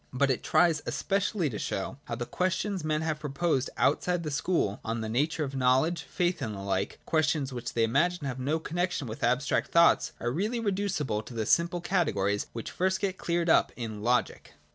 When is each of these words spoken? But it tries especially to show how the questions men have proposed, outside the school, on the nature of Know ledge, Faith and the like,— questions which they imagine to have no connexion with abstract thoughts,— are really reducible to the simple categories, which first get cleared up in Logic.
But 0.11 0.31
it 0.31 0.41
tries 0.41 0.81
especially 0.87 1.47
to 1.51 1.59
show 1.59 1.99
how 2.05 2.15
the 2.15 2.25
questions 2.25 2.83
men 2.83 3.01
have 3.01 3.19
proposed, 3.19 3.69
outside 3.77 4.23
the 4.23 4.31
school, 4.31 4.79
on 4.83 5.01
the 5.01 5.07
nature 5.07 5.43
of 5.43 5.53
Know 5.53 5.81
ledge, 5.81 6.01
Faith 6.01 6.41
and 6.41 6.55
the 6.55 6.59
like,— 6.61 6.99
questions 7.05 7.53
which 7.53 7.73
they 7.73 7.83
imagine 7.83 8.21
to 8.21 8.25
have 8.25 8.39
no 8.39 8.57
connexion 8.57 9.05
with 9.05 9.23
abstract 9.23 9.69
thoughts,— 9.69 10.13
are 10.19 10.31
really 10.31 10.59
reducible 10.59 11.21
to 11.21 11.35
the 11.35 11.45
simple 11.45 11.81
categories, 11.81 12.47
which 12.51 12.71
first 12.71 12.99
get 12.99 13.19
cleared 13.19 13.47
up 13.47 13.71
in 13.75 14.01
Logic. 14.01 14.55